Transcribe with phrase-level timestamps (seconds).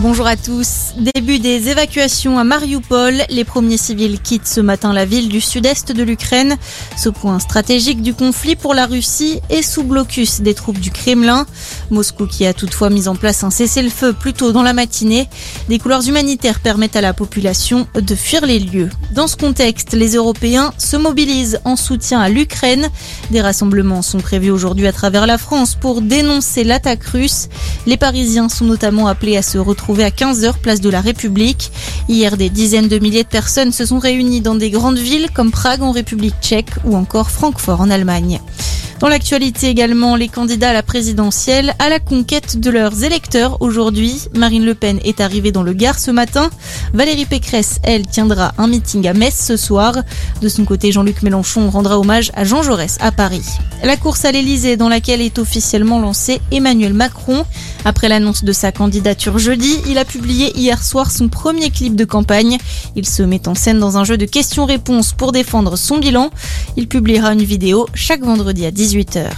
[0.00, 0.92] Bonjour à tous.
[0.96, 3.14] Début des évacuations à Mariupol.
[3.30, 6.56] Les premiers civils quittent ce matin la ville du sud-est de l'Ukraine.
[6.96, 11.46] Ce point stratégique du conflit pour la Russie est sous blocus des troupes du Kremlin.
[11.90, 15.28] Moscou qui a toutefois mis en place un cessez-le-feu plus tôt dans la matinée.
[15.68, 18.90] Des couloirs humanitaires permettent à la population de fuir les lieux.
[19.10, 22.88] Dans ce contexte, les Européens se mobilisent en soutien à l'Ukraine.
[23.32, 27.48] Des rassemblements sont prévus aujourd'hui à travers la France pour dénoncer l'attaque russe.
[27.86, 31.72] Les Parisiens sont notamment appelés à se retrouver à 15h place de la République.
[32.08, 35.50] Hier, des dizaines de milliers de personnes se sont réunies dans des grandes villes comme
[35.50, 38.40] Prague en République tchèque ou encore Francfort en Allemagne.
[39.00, 44.22] Dans l'actualité également, les candidats à la présidentielle à la conquête de leurs électeurs aujourd'hui.
[44.36, 46.50] Marine Le Pen est arrivée dans le Gard ce matin.
[46.94, 49.94] Valérie Pécresse, elle, tiendra un meeting à Metz ce soir.
[50.42, 53.44] De son côté, Jean-Luc Mélenchon rendra hommage à Jean Jaurès à Paris.
[53.84, 57.44] La course à l'Elysée dans laquelle est officiellement lancé Emmanuel Macron.
[57.88, 62.04] Après l'annonce de sa candidature jeudi, il a publié hier soir son premier clip de
[62.04, 62.58] campagne.
[62.96, 66.28] Il se met en scène dans un jeu de questions-réponses pour défendre son bilan.
[66.76, 69.30] Il publiera une vidéo chaque vendredi à 10 18h.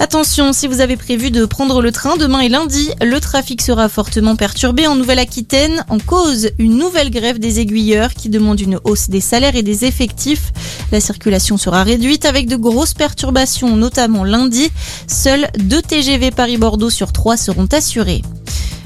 [0.00, 3.88] Attention, si vous avez prévu de prendre le train demain et lundi, le trafic sera
[3.88, 9.08] fortement perturbé en Nouvelle-Aquitaine en cause une nouvelle grève des aiguilleurs qui demande une hausse
[9.08, 10.52] des salaires et des effectifs.
[10.94, 14.70] La circulation sera réduite avec de grosses perturbations, notamment lundi.
[15.08, 18.22] Seuls deux TGV Paris-Bordeaux sur trois seront assurés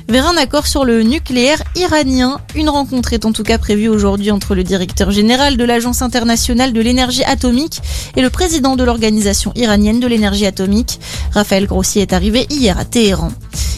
[0.08, 2.40] vers un accord sur le nucléaire iranien.
[2.54, 6.72] Une rencontre est en tout cas prévue aujourd'hui entre le directeur général de l'Agence internationale
[6.72, 7.82] de l'énergie atomique
[8.16, 11.00] et le président de l'Organisation iranienne de l'énergie atomique.
[11.32, 13.32] Raphaël Grossier est arrivé hier à Téhéran.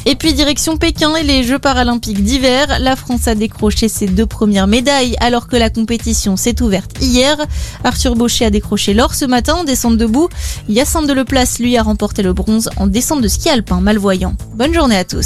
[0.07, 4.27] Et puis direction Pékin et les Jeux paralympiques d'hiver, la France a décroché ses deux
[4.27, 7.37] premières médailles alors que la compétition s'est ouverte hier.
[7.85, 10.29] Arthur Baucher a décroché l'or ce matin en descente debout.
[10.69, 14.37] Yacine Deleplace lui a remporté le bronze en descente de ski alpin malvoyant.
[14.55, 15.19] Bonne journée à tous.